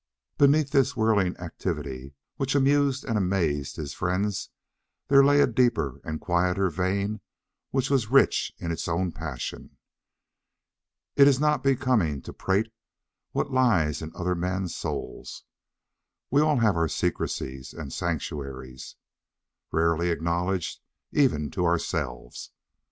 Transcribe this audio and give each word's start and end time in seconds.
But 0.39 0.47
beneath 0.49 0.71
this 0.71 0.97
whirling 0.97 1.37
activity 1.37 2.15
which 2.37 2.55
amused 2.55 3.05
and 3.05 3.19
amazed 3.19 3.75
his 3.75 3.93
friends 3.93 4.49
there 5.09 5.23
lay 5.23 5.41
a 5.41 5.45
deeper 5.45 6.01
and 6.03 6.19
quieter 6.19 6.71
vein 6.71 7.21
which 7.69 7.91
was 7.91 8.09
rich 8.09 8.51
in 8.57 8.71
its 8.71 8.87
own 8.87 9.11
passion. 9.11 9.77
It 11.15 11.27
is 11.27 11.39
not 11.39 11.61
becoming 11.61 12.23
to 12.23 12.33
prate 12.33 12.65
of 12.65 12.73
what 13.33 13.51
lies 13.53 14.01
in 14.01 14.11
other 14.15 14.33
men's 14.33 14.75
souls; 14.75 15.43
we 16.31 16.41
all 16.41 16.57
have 16.57 16.75
our 16.75 16.87
secrecies 16.87 17.71
and 17.71 17.93
sanctuaries, 17.93 18.95
rarely 19.71 20.09
acknowledged 20.09 20.79
even 21.11 21.51
to 21.51 21.63
ourselves. 21.63 22.49